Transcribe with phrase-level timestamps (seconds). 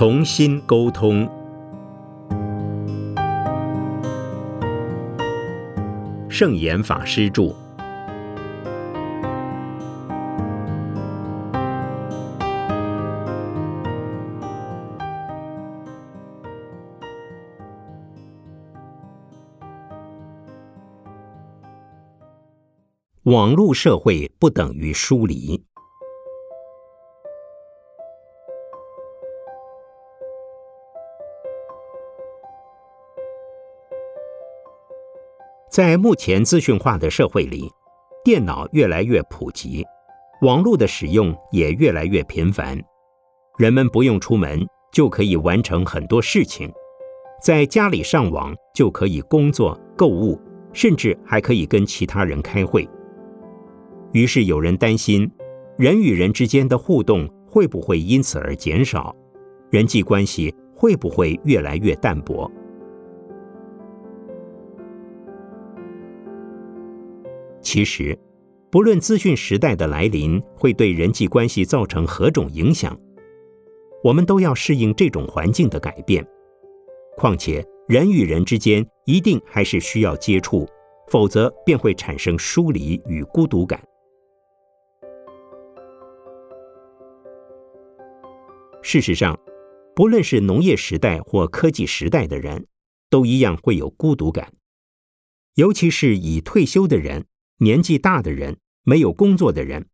[0.00, 1.28] 重新沟通。
[6.26, 7.54] 圣严法师著。
[23.24, 25.62] 网络社会不等于疏离。
[35.70, 37.70] 在目前资讯化的社会里，
[38.24, 39.86] 电脑越来越普及，
[40.42, 42.76] 网络的使用也越来越频繁。
[43.56, 46.68] 人们不用出门就可以完成很多事情，
[47.40, 50.36] 在家里上网就可以工作、购物，
[50.72, 52.88] 甚至还可以跟其他人开会。
[54.10, 55.30] 于是有人担心，
[55.78, 59.14] 人与人之间的互动会不会因此而减少，
[59.70, 62.50] 人际关系会不会越来越淡薄？
[67.72, 68.18] 其实，
[68.68, 72.98] 不论资讯时代的来临会对人际关系造成何种影响，
[74.02, 76.26] 我们都要适应这种环境的改变。
[77.16, 80.66] 况且，人与人之间一定还是需要接触，
[81.12, 83.80] 否则便会产生疏离与孤独感。
[88.82, 89.38] 事实上，
[89.94, 92.66] 不论是农业时代或科技时代的人，
[93.08, 94.52] 都一样会有孤独感。
[95.54, 97.26] 尤其是已退休的人、
[97.62, 99.86] 年纪大的人、没有工作的人，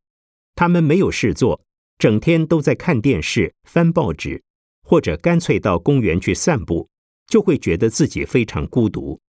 [0.55, 1.65] 他们没有事做，
[1.99, 4.45] 整天都在看电视、翻报纸，
[4.83, 6.89] 或者干脆到公园去散步，
[7.27, 9.21] 就会觉得自己非常孤独。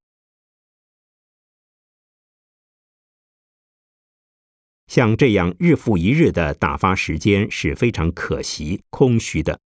[4.86, 9.60] 像这样日复一日的打发时间是非常可惜、空虚的，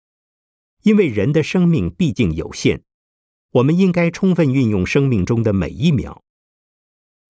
[0.82, 2.82] 因为人的生命毕竟有限，
[3.53, 6.25] 我们应该充分运用生命中的每一秒。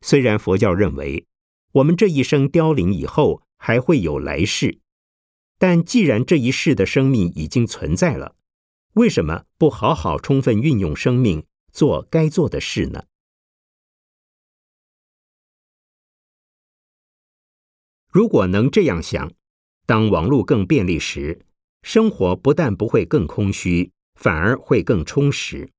[0.06, 1.26] 虽然佛教认为
[1.72, 4.78] 我们这一生凋零以后还会有来世，
[5.58, 8.36] 但既然这一世的生命已经存在了，
[8.92, 13.02] 为什么不好好充分运用生命，做该做的事呢？
[18.08, 19.32] 如果能这样想，
[19.86, 21.44] 当网络更便利时，
[21.82, 25.72] 生活不但不会更空虚，反而会更充实，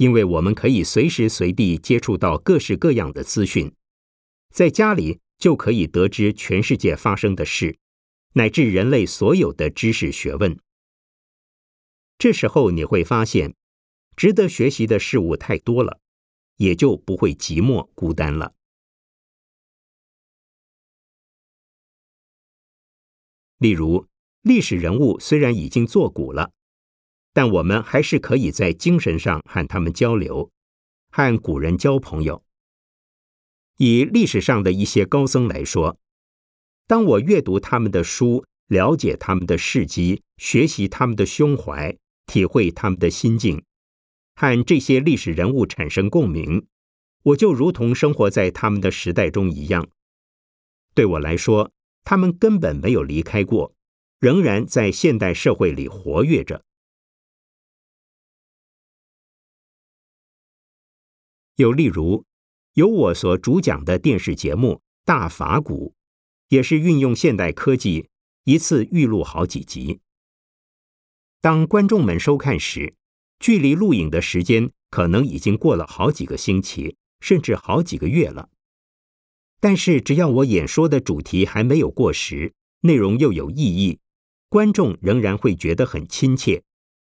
[0.00, 3.70] 因为我们可以随时随地接触到各式各样的资讯，
[4.48, 7.78] 在家里就可以得知全世界发生的事，
[8.32, 10.58] 乃至人类所有的知识学问。
[12.16, 13.54] 这时候你会发现，
[14.16, 16.00] 值得学习的事物太多了，
[16.56, 18.54] 也就不会寂寞孤单了。
[23.58, 24.06] 例如，
[24.40, 26.52] 历史人物虽然已经作古了，
[27.32, 30.50] 但我们还是可以在精神上和他们交流，
[31.10, 32.42] 和古人交朋友。
[33.76, 35.98] 以历史上的一些高僧来说，
[36.86, 41.96] 当我阅读他们的书，了解他们的事迹，学习他们的胸怀，
[42.26, 43.62] 体会他们的心境，
[44.34, 46.66] 和这些历史人物产生共鸣，
[47.22, 49.88] 我就如同生活在他们的时代中一样。
[50.94, 51.70] 对我来说。
[52.02, 53.74] 他们根本没有离开过，
[54.18, 56.64] 仍然在现代社会里活跃着。
[61.60, 62.24] 有例如，
[62.72, 65.90] 由我所主讲的电视节目《大法古》，
[66.48, 68.08] 也是运用现代科技，
[68.44, 70.00] 一次预录好几集。
[71.42, 72.94] 当观众们收看时，
[73.38, 78.48] 距离录影的时间可能已经过了好几个星期，甚至好几个月了。
[79.60, 83.98] 但是，只要我演说的主题还没有过时，内容又有意义，
[84.48, 86.62] 观众仍然会觉得很亲切，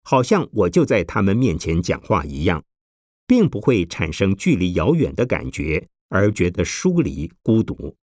[0.04, 2.64] 好像我就在他们面前讲话一样，
[3.28, 7.96] 并不会产生距离遥远的感觉，而觉得疏离、孤独。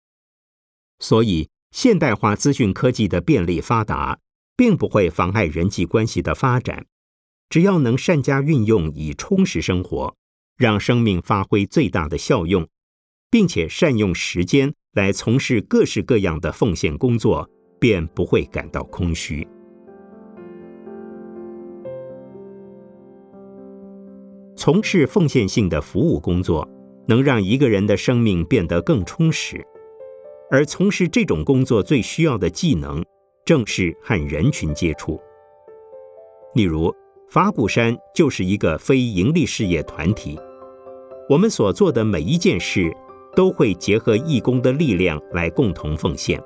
[0.99, 4.19] 所以，现代化资讯科技的便利发达，
[4.57, 6.87] 并不会妨碍人际关系的发展。
[7.49, 10.17] 只要能善加运用，以充实生活，
[10.57, 12.69] 让生命发挥最大的效用。
[13.33, 17.49] 并且善用时间来从事各式各样的奉献工作，
[17.81, 19.49] 便不会感到空虚。
[24.63, 26.65] 从事奉献性的服务工作，
[27.09, 29.61] 能让一个人的生命变得更充实。
[30.53, 33.05] 而从事这种工作最需要的技能，
[33.45, 35.21] 正是和人群接触。
[36.55, 36.95] 例如，
[37.29, 40.39] 法鼓山就是一个非盈利事业团体，
[41.29, 42.97] 我们所做的每一件事。
[43.35, 46.39] 都会结合义工的力量来共同奉献。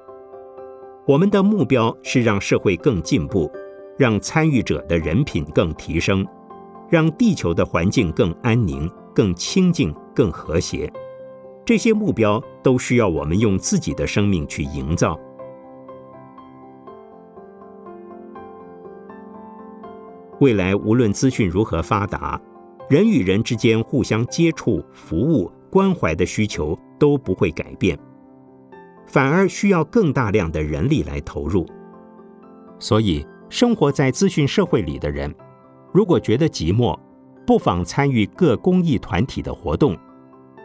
[1.04, 3.50] 我们的目标是让社会更进步，
[3.98, 6.24] 让参与者的人品更提升，
[6.88, 10.92] 让地球的环境更安宁、更清净、更和谐。
[11.64, 15.18] 这些目标都需要我们用自己的生命去营造。
[20.38, 22.40] 未来无论资讯如何发达，
[22.88, 27.98] 人与人之间互相接触、服务、关怀的需求都不会改变，
[29.06, 31.66] 反而需要更大量的人力来投入。
[32.78, 35.34] 所以，生活在资讯社会里的人，
[35.92, 36.98] 如果觉得寂寞，
[37.46, 39.96] 不妨参与各公益团体的活动，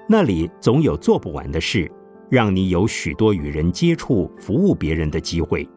[0.08, 1.90] 那里总有做不完的事，
[2.30, 5.68] 让你有许多与人接触、服务别人的机会。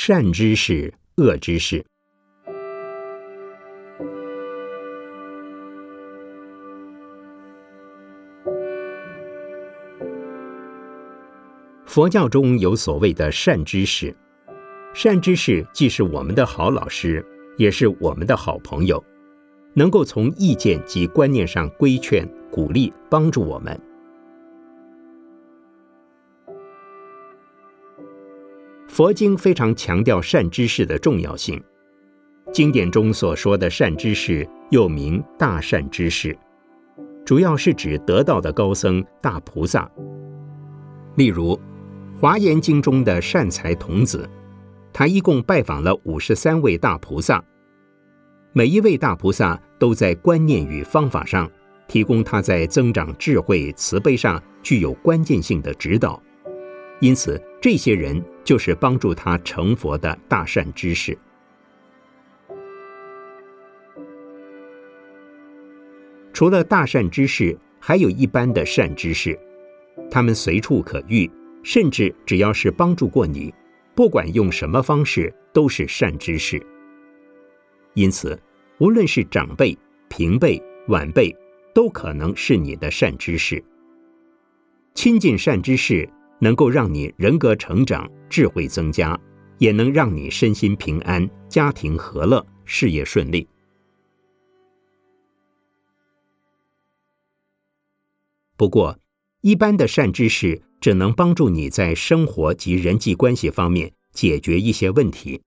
[0.00, 1.84] 善知识，恶知识。
[11.84, 14.14] 佛教中有所谓的善知识，
[14.94, 19.04] 善知识既是我们的好老师，也是我们的好朋友，
[19.74, 23.87] 能够从意见及观念上规劝、鼓励、帮助我们。
[28.98, 31.62] 佛经非常强调善知识的重要性。
[32.52, 36.36] 经典中所说的善知识，又名大善知识，
[37.24, 39.88] 主要是指得道的高僧、大菩萨。
[41.14, 41.54] 例如，
[42.20, 44.28] 《华严经》中的善财童子，
[44.92, 47.40] 他一共拜访了五十三位大菩萨，
[48.52, 51.48] 每一位大菩萨都在观念与方法上
[51.86, 56.20] 提供他在增长智慧、慈悲上具有关键性的指导。
[57.00, 61.18] 因此，这些人就是帮助他成佛的大善知识。
[66.32, 69.38] 除了大善知识，还有一般的善知识，
[70.10, 71.30] 他们随处可遇，
[71.62, 73.52] 甚至只要是帮助过你，
[73.94, 76.58] 不管用什么方式，都是善知识。
[77.92, 78.40] 因此，
[78.78, 79.76] 无论是长辈、
[80.08, 81.36] 平辈、晚辈，
[81.74, 83.62] 都可能是你的善知识。
[84.94, 86.08] 亲近善知识。
[86.40, 89.18] 能够让你人格成长、智慧增加，
[89.58, 93.46] 也能让你身心平安、家庭和乐、事业顺利。
[98.56, 98.98] 不过，
[99.40, 105.40] 一般的善知识只能帮助你在生活及人际关系方面解决一些问题，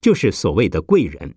[0.00, 1.36] 就是所谓的贵人。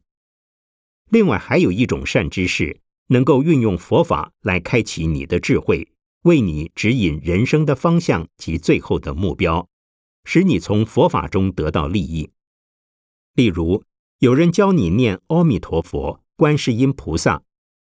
[1.09, 5.87] 另外，还有一种善知识，能够运用佛法来开启你的智慧。
[6.23, 9.67] 为你指引人生的方向及最后的目标，
[10.23, 12.29] 使你从佛法中得到利益。
[13.33, 13.83] 例如，
[14.19, 17.41] 有人教你念阿弥陀佛、观世音菩萨，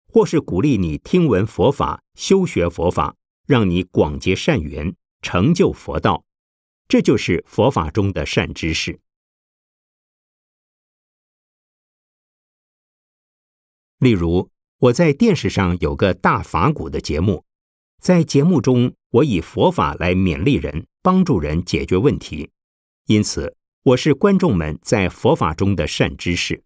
[0.07, 3.15] 或是鼓励你听闻佛法、修学佛法，
[3.45, 6.25] 让你广结善缘、成就佛道，
[6.87, 8.99] 这就是佛法中的善知识。
[13.99, 14.49] 例如，
[14.79, 17.45] 我在电视上有个大法鼓的节目。
[18.03, 22.51] 在节目中，我以佛法来勉励人、帮助人解决问题，
[23.05, 26.61] 因此我是观众们在佛法中的善知识。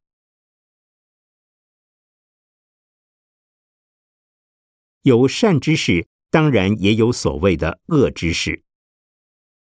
[5.03, 8.63] 有善知识，当然也有所谓的恶知识。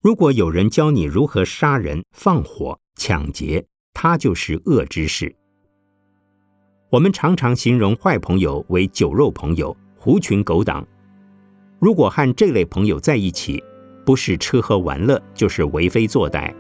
[0.00, 5.34] 如果有人教你如何杀人、放火、抢劫，他就是恶知识。
[6.90, 10.86] 我们常常形容坏朋友为酒肉朋友、狐群狗党。
[11.78, 13.62] 如果和这类朋友在一起，
[14.04, 16.52] 不是吃喝玩乐，就是为非作歹。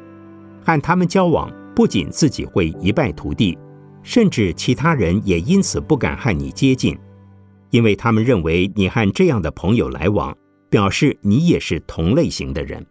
[0.64, 3.56] 和他们交往，不仅自己会一败涂地，
[4.02, 6.98] 甚至其他人也因此不敢和你接近，
[7.70, 10.36] 因为他们认为你和这样的朋友来往，
[10.68, 12.84] 表示你也是同类型的人。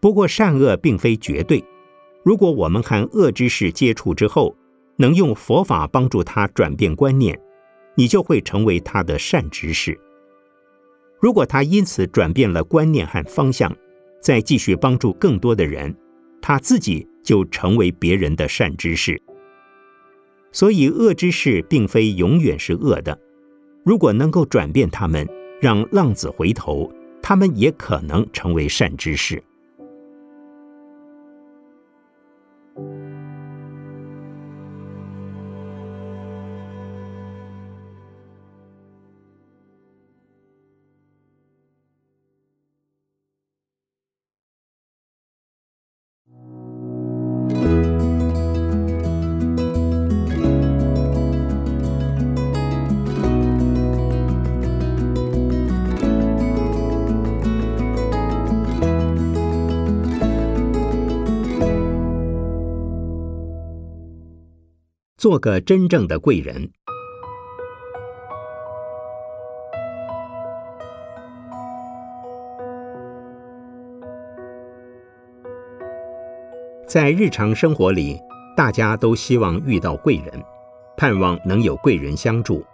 [0.00, 1.62] 不过，善恶并非绝对。
[2.24, 4.56] 如果我们和恶之事接触之后，
[5.00, 7.40] 能用佛法帮助他转变观念，
[7.94, 9.98] 你就会成为他的善知识。
[11.18, 13.74] 如果他因此转变了观念和方向，
[14.20, 15.96] 再继续帮助更多的人，
[16.42, 19.18] 他自己就成为别人的善知识。
[20.52, 23.18] 所以，恶知识并非永远是恶的。
[23.82, 25.26] 如果能够转变他们，
[25.62, 26.92] 让浪子回头，
[27.22, 29.42] 他们也可能成为善知识。
[65.20, 66.70] 做个真正的贵人。
[76.86, 78.18] 在日常生活里，
[78.56, 80.42] 大家都希望遇到贵人，
[80.96, 82.64] 盼望能有贵人相助。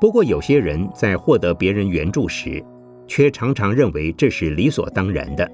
[0.00, 2.60] 不过，有些人在获得别人援助时，
[3.06, 5.48] 却常常认为这是理所当然的，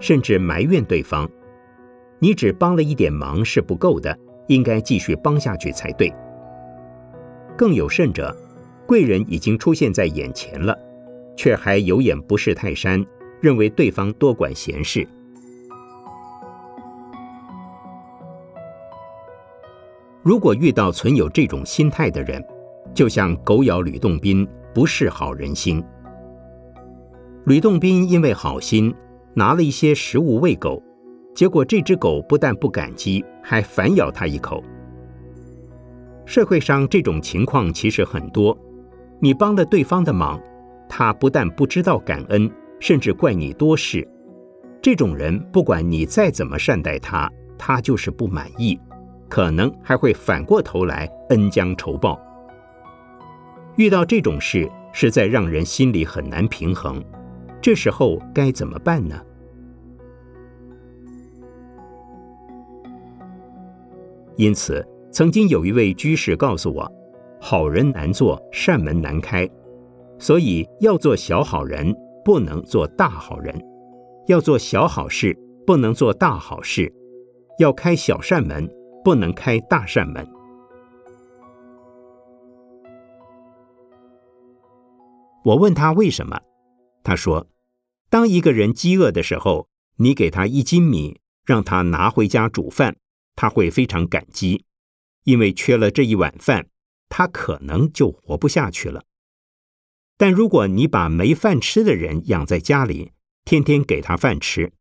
[0.00, 1.30] 甚至埋怨对方
[2.18, 6.12] ：“你只帮了一点忙是不够的。”应该继续帮下去才对。
[7.56, 8.36] 更有甚者，
[8.86, 10.76] 贵人已经出现在眼前了，
[11.36, 13.04] 却还有眼不识泰山，
[13.40, 15.06] 认为对方多管闲事。
[20.22, 22.44] 如果遇到存有这种心态的人，
[22.92, 25.82] 就像狗咬吕洞宾，不是好人心。
[27.44, 28.92] 吕洞宾因为好心，
[29.34, 30.82] 拿了一些食物喂狗。
[31.36, 34.64] 结果，这只狗不但不感激，还反咬他一口。
[36.24, 38.58] 社会上这种情况其实很多，
[39.20, 40.40] 你帮了对方的忙，
[40.88, 42.50] 他不但不知道感恩，
[42.80, 44.08] 甚至怪你多事。
[44.80, 48.80] 这种人，不管你再怎么善待他，他就是不满意，
[49.28, 52.18] 可能还会反过头来恩将仇报。
[53.76, 57.04] 遇到这种事，实在让人心里很难平衡。
[57.60, 59.20] 这时候该怎么办呢？
[64.36, 66.92] 因此，曾经有一位居士告诉我
[67.40, 69.48] ：“好人难做，善门难开，
[70.18, 73.54] 所以要做小好人，不能做大好人；
[74.26, 75.34] 要做小好事，
[75.66, 76.84] 不能做大好事；
[77.58, 78.68] 要开小善门，
[79.02, 80.28] 不能开大善门。”
[85.44, 86.38] 我问他为什么，
[87.02, 87.46] 他说
[88.10, 92.96] ：“当一个人饥饿的时候，你给他一斤米，让他拿回家煮饭。”
[93.36, 94.64] 他会非常感激，
[95.22, 96.68] 因为缺了这一碗饭，
[97.08, 99.04] 他可能就活不下去了。
[100.16, 103.12] 但如果你把没饭吃的人养在家里，
[103.44, 104.72] 天天给他饭吃，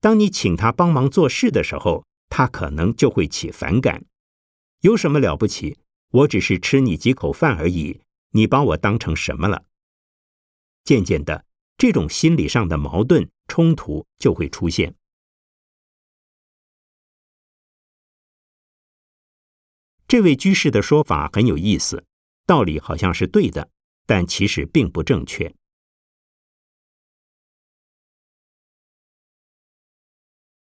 [0.00, 4.04] 当你请他帮忙做事的时候，他可能就会起反感。
[4.80, 5.78] 有什么了不起？
[6.10, 8.00] 我只是吃你几口饭而已，
[8.30, 9.64] 你把我当成什么了？
[10.84, 11.44] 渐渐的，
[11.76, 14.94] 这种心理上的矛盾冲突就会出现。
[20.08, 22.02] 这位居士的说法很有意思，
[22.46, 23.68] 道理好像是对的，
[24.06, 25.54] 但其实并不正确。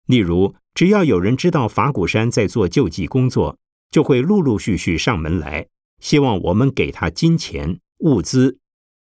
[0.08, 3.58] 例如，只要有人知道法鼓山在做救济工作，
[3.90, 5.70] 就会陆陆续续上门来，
[6.00, 8.60] 希望我们给他金钱物资。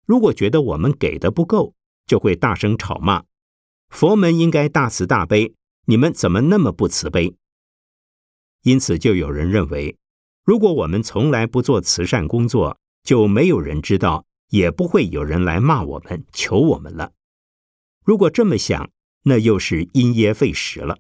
[0.07, 1.75] 如果觉得我们给的不够，
[2.07, 3.25] 就会大声吵骂
[3.91, 5.55] ：“佛门应该大慈大悲，
[5.87, 7.35] 你们怎么那么不慈悲？”
[8.63, 9.97] 因此，就有人认为。
[10.44, 17.12] 如果我们从来不做慈善工作，就没有人知道，也不会有人来骂我们、求我们了。
[18.04, 18.90] 如果这么想，
[19.25, 20.99] 那又是因噎废食了。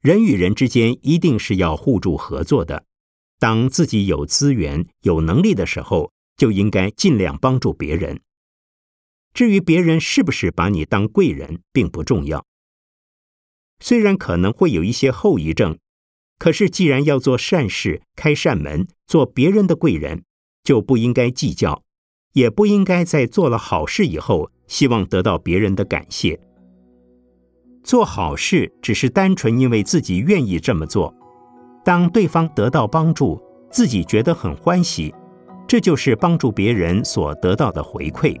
[0.00, 2.84] 人与人之间一定是要互助合作的。
[3.38, 8.20] 当自己有资源、有能力的时候，就应该尽量帮助别人。
[9.32, 12.46] 至于别人是不是把你当贵人，并不重要。
[13.80, 15.78] 虽然可能会有一些后遗症，
[16.38, 20.22] 可是既然要做善事、开善门、做别人的贵人，
[20.62, 21.82] 就不应该计较，
[22.32, 26.38] 也不应该在做了好事以后希望得到别人的感谢。
[27.82, 31.14] 做好事只是单纯因为自己愿意这么做，
[31.84, 33.38] 当对方得到帮助，
[33.70, 35.14] 自己觉得很欢喜，
[35.68, 38.40] 这就是帮助别人所得到的回馈。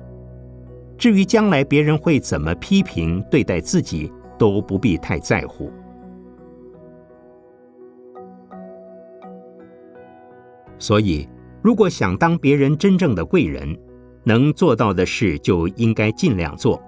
[0.96, 5.72] 至于将来别人会怎么批评对待自己，都不必太在乎。
[10.78, 11.28] 所以，
[11.62, 13.78] 如果想当别人真正的贵人，
[14.22, 16.82] 能做到的事就应该尽量做。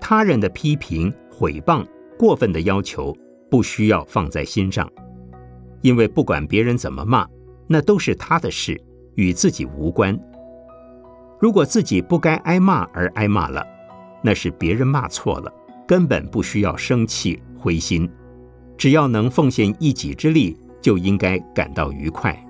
[0.00, 1.84] 他人的批评、毁谤、
[2.18, 3.14] 过分的要求，
[3.50, 4.90] 不需要放在心上，
[5.82, 7.26] 因为不管别人怎么骂，
[7.66, 8.80] 那都是他的事，
[9.16, 10.18] 与自己无关。
[11.38, 13.66] 如果自己不该挨骂而挨骂了，
[14.22, 15.52] 那是别人骂错了，
[15.86, 18.08] 根本不需要生气灰心。
[18.76, 22.45] 只要能奉献一己之力，就应该感到愉快。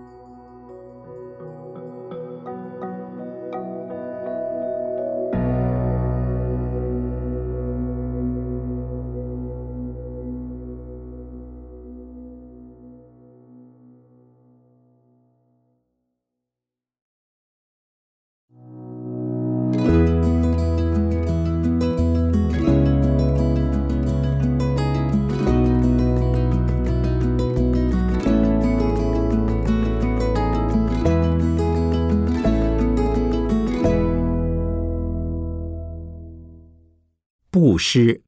[37.58, 38.20] 布施，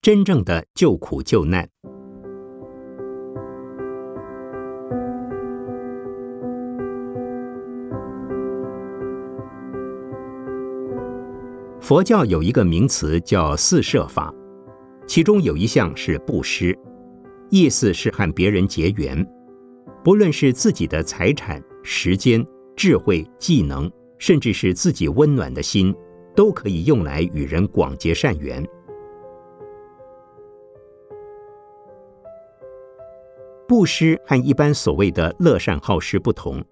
[0.00, 1.68] 真正的救苦救难。
[11.78, 14.32] 佛教有一个名词叫四摄法，
[15.06, 16.74] 其中有一项是布施，
[17.50, 19.22] 意思是和别人结缘，
[20.02, 22.42] 不论是自己的财产、时间、
[22.74, 25.94] 智慧、技能，甚至是自己温暖的心。
[26.36, 28.64] 都可以用来与人广结善缘。
[33.66, 36.62] 布施和一般所谓的乐善好施不同，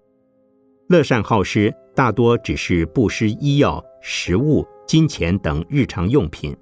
[0.87, 6.55] 乐善好施大多只是布施医药、食物、金钱等日常用品，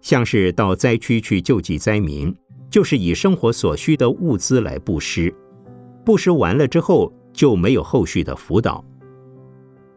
[0.00, 2.32] 像是到灾区去救济灾民，
[2.70, 5.34] 就是以生活所需的物资来布施。
[6.04, 8.84] 布施完了之后，就没有后续的辅导。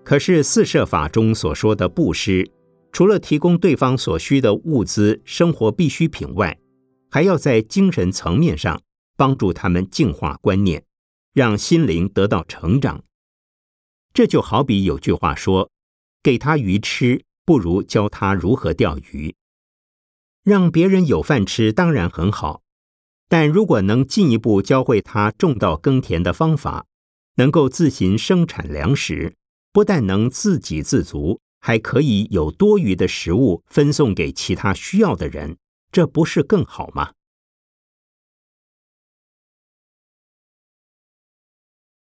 [0.05, 2.47] 可是四摄法中所说的布施，
[2.91, 6.59] 除了提供对方所需的物资、生活必需品外，
[7.09, 8.79] 还要在精神层面上
[9.17, 10.85] 帮助他们净化观念，
[11.33, 13.03] 让心灵得到成长。
[14.13, 15.71] 这就好比有句话说
[16.21, 19.33] ：“给他鱼吃，不如教他如何钓鱼。”
[20.45, 22.61] 让别人有饭吃当然很好，
[23.27, 26.85] 但如果能进一步教会他种稻耕田的方法，
[27.37, 29.33] 能够自行生产粮食。
[29.75, 35.57] 不但能自给自足，还可以有多余的食物分送给其他需要的人，
[35.91, 37.11] 这不是更好吗？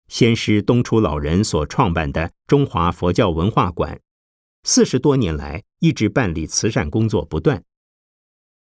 [0.09, 4.01] 先师东初老人所创办的中华佛教文化馆，
[4.63, 7.63] 四十多年来一直办理慈善工作不断。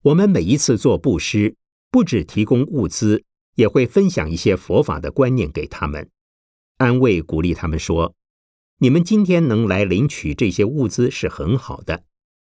[0.04, 1.56] 我们每一次做布施，
[1.90, 3.24] 不只提供物资，
[3.56, 6.08] 也会分享一些佛法的观念给他们，
[6.78, 8.14] 安慰鼓励他们说。
[8.84, 12.04] 你们今天能来领取这些物资是很好的，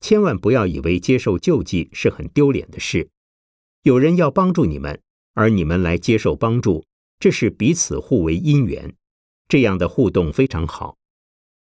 [0.00, 3.10] 千万不要以为接受救济是很丢脸的事。
[3.82, 5.02] 有人要帮助你们，
[5.34, 6.84] 而你们来接受帮助，
[7.18, 8.94] 这是彼此互为因缘，
[9.48, 10.98] 这样的互动非常好。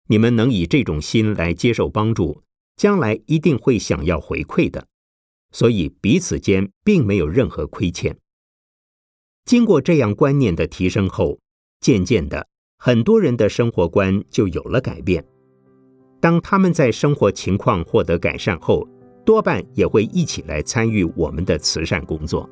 [0.10, 2.44] 你们能以这种心来接受帮助，
[2.76, 4.86] 将来一定会想要回馈的，
[5.52, 8.16] 所以彼此间并没有任何亏欠。
[9.44, 11.40] 经过这样观念的提升后，
[11.80, 12.48] 渐渐的。
[12.84, 15.24] 很多人的生活观就有了改变。
[16.20, 18.88] 当他们在生活情况获得改善后，
[19.24, 22.50] 多半也会一起来参与我们的慈善工作。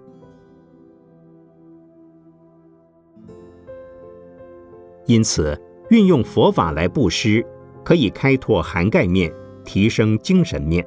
[5.08, 7.44] 因此，运用佛法来布施，
[7.84, 9.34] 可以开拓涵盖面，
[9.66, 10.86] 提升精神面，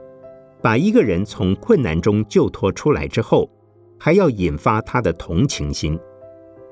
[0.62, 3.50] 把一个人从困难中救脱出来之后，
[3.98, 5.98] 还要引发他的同情心。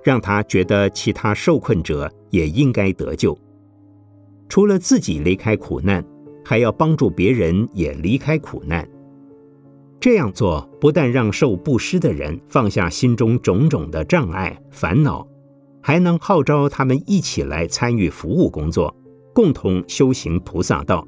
[0.05, 3.37] 让他觉得其他受困者也应该得救。
[4.49, 6.05] 除了自己离开苦难，
[6.45, 8.89] 还要帮助别人也离开苦难。
[10.01, 15.27] 这样做不但让受布施的人放下心中种种的障碍烦恼，
[15.83, 18.97] 还能号召他们一起来参与服务工作，
[19.35, 21.07] 共同修行菩萨道。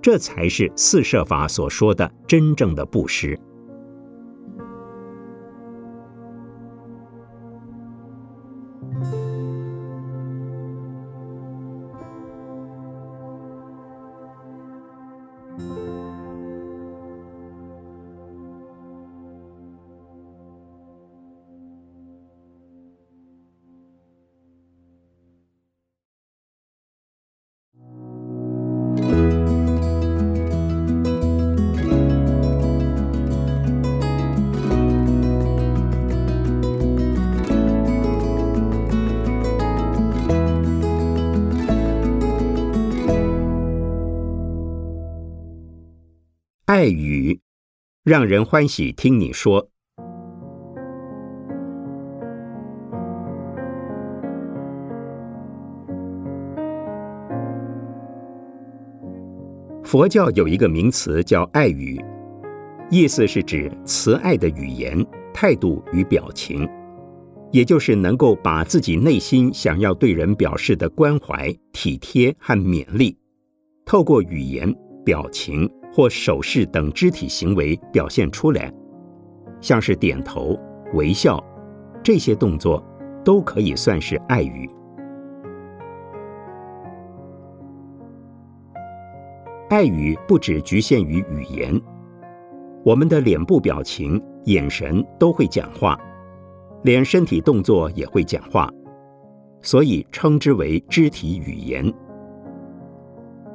[0.00, 3.38] 这才是四摄法所说的真正的布施。
[46.82, 47.38] 爱语，
[48.02, 49.70] 让人欢喜听你说。
[59.84, 62.04] 佛教有一个名词叫爱语，
[62.90, 66.68] 意思是指慈爱的语言、态度与表情，
[67.52, 73.16] 也就是能够把自己内心想要对人表示的关怀、体贴和勉励，
[73.86, 75.70] 透过语言、表情。
[75.92, 78.72] 或手势等肢体行为表现出来，
[79.60, 80.58] 像是点头、
[80.94, 81.42] 微笑
[82.02, 82.82] 这些动作，
[83.24, 84.68] 都可以算是爱语。
[89.68, 91.80] 爱语不只局限于语言，
[92.84, 95.98] 我们的脸部表情、眼神都会讲话，
[96.82, 98.70] 连身体动作也会讲话，
[99.62, 101.90] 所以称之为肢体语言。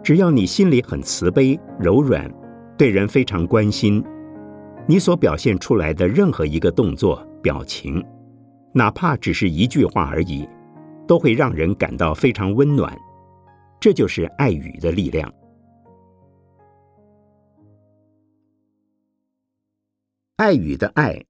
[0.08, 2.34] 只要你心里很慈悲、柔软，
[2.78, 4.02] 对人非常关心，
[4.88, 8.02] 你所表现出来的任何一个动作、表情，
[8.74, 10.48] 哪怕只是一句话而已，
[11.06, 12.98] 都会让人感到非常温暖。
[13.82, 15.30] 这就是爱语的力量。
[20.38, 21.22] 爱语的爱，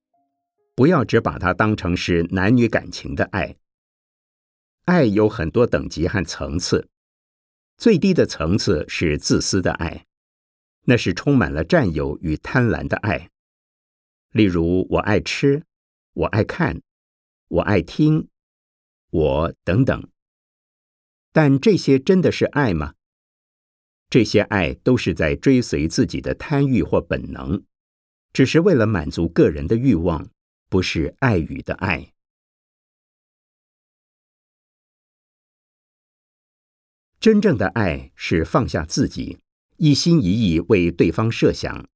[0.75, 3.55] 不要只把它当成是男女感情的爱。
[4.85, 6.87] 爱有很多等级和层次，
[7.77, 10.07] 最低的层次是自私的爱，
[10.85, 13.29] 那是充满了占有与贪婪的爱。
[14.31, 15.63] 例如，我爱吃，
[16.13, 16.81] 我爱看，
[17.47, 18.27] 我爱听，
[19.11, 20.09] 我等等。
[21.31, 22.95] 但这些真的是爱吗？
[24.09, 27.63] 这些爱都是在追随自己的贪欲或本能。
[28.33, 30.29] 只是为了满足个人的欲望，
[30.67, 32.13] 不是爱与的爱。
[37.19, 39.39] 真正的爱是放下自己，
[39.77, 41.87] 一心一意为对方设想，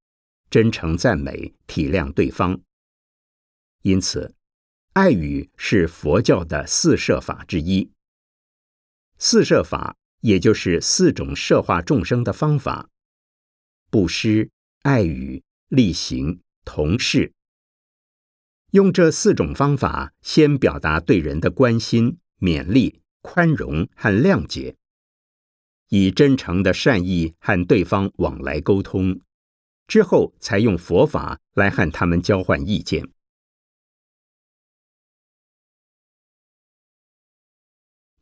[0.49, 2.59] 真诚赞美、体谅对方。
[3.83, 4.35] 因此，
[4.93, 7.91] 爱语是佛教的四摄法之一。
[9.17, 12.89] 四摄法也就是四种摄化众生的方法：
[13.89, 14.49] 布施、
[14.83, 15.43] 爱语。
[15.71, 17.31] 例行、同事，
[18.71, 24.75] 用这四种方法，先表达对人的关心、勉励、宽容和谅解，
[25.93, 29.19] 以真诚的善意和对方往来沟通，
[29.87, 33.09] 之后才用佛法来和他们交换意见。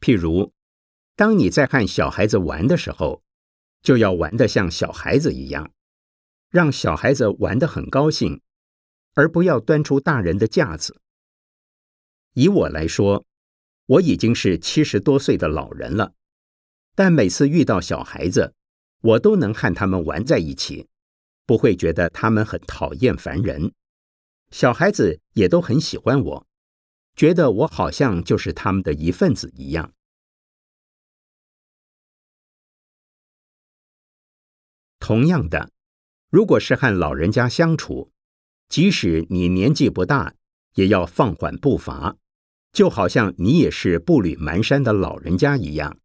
[0.02, 0.52] 譬如，
[1.16, 3.22] 当你在和小孩子玩的时候，
[3.84, 5.72] 就要玩得像小孩子一样。
[6.50, 8.42] 让小孩子玩得很高兴，
[9.14, 11.00] 而不要端出大人的架子。
[12.34, 13.28] 以我来说，
[13.86, 16.16] 我已经是七十多岁的老人了，
[17.00, 18.54] 但每次遇到小孩子，
[19.00, 20.90] 我都能和他们玩在一起，
[21.46, 23.72] 不会觉得他们很讨厌烦人。
[24.52, 26.48] 小孩子也都很喜欢我，
[27.16, 29.94] 觉得我好像就是他们的一份子一样。
[35.00, 35.72] 同样的。
[36.30, 38.12] 如果是和老人家相处，
[38.68, 40.36] 即使你年纪不大，
[40.74, 42.18] 也要放缓步伐，
[42.74, 45.98] 就好像你也是步履蹒跚的老人家一样，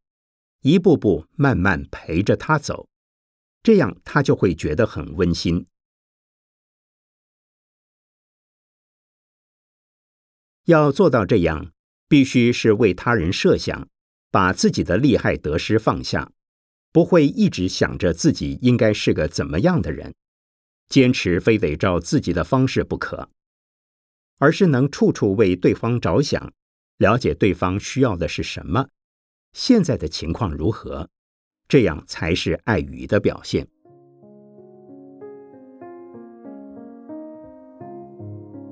[0.64, 2.88] 一步步慢慢陪着他走，
[3.62, 5.66] 这样他就会觉得很温馨。
[10.64, 11.70] 要做到这样，
[12.08, 13.86] 必须是为他人设想，
[14.30, 16.32] 把自己的利害得失放下。
[16.90, 20.14] 不会一直想着自己应该是个怎么样的人，
[20.88, 23.28] 坚持非得照自己的方式不可，
[24.38, 26.54] 而是能处处为对方着想，
[26.96, 28.88] 了解对方需要的是什么，
[29.54, 31.08] 现在的情况如何，
[31.68, 33.64] 这样才是爱语的表现。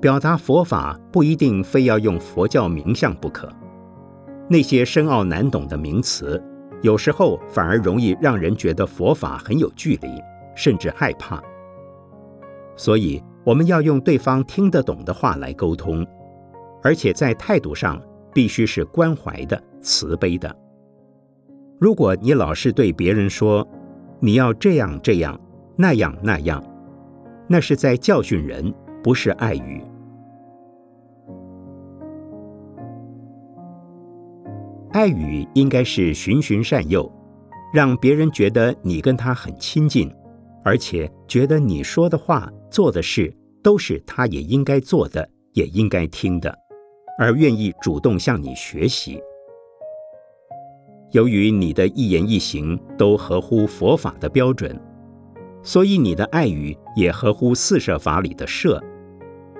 [0.01, 3.49] 表达佛法不一定非要用佛教名相不可，
[4.49, 6.43] 那些深奥难懂的名词。
[6.81, 10.21] 有时候反而容易让人觉得佛法很有距离，
[10.53, 11.41] 甚至害怕。
[12.75, 16.05] 所以我们要用对方听得懂的话来沟通，
[16.83, 18.01] 而且在态度上
[18.33, 20.53] 必须是关怀的、慈悲的。
[21.83, 23.67] 如果你老是对别人说
[24.21, 25.37] “你要这样这样，
[25.75, 26.63] 那样那样”，
[27.45, 29.83] 那是在教训人，不是爱语。
[34.93, 37.11] 爱语应该是循循善诱，
[37.73, 40.09] 让别人觉得你跟他很亲近，
[40.63, 46.57] 而且觉得你说的话、做的事都是他也应该做的，也应该听的，
[47.19, 49.19] 而愿意主动向你学习。
[51.13, 54.75] 由于你的一言一行都合乎佛法的标准，
[55.61, 58.83] 所以你的爱语也合乎四摄法里的摄，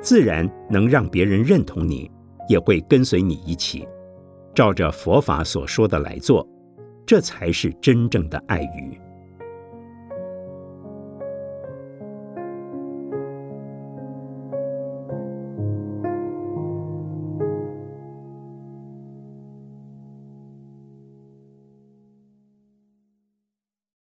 [0.02, 2.10] 自然能让别人认同你，
[2.50, 3.88] 也会跟随你一起。
[4.56, 6.48] 照着佛法所说的来做，
[7.06, 9.00] 这才是真正的爱语。